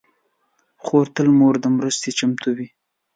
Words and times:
خور 0.83 1.05
تل 1.15 1.27
د 1.33 1.35
مور 1.39 1.55
مرستې 1.77 2.09
ته 2.11 2.15
چمتو 2.17 2.49
وي. 2.57 2.67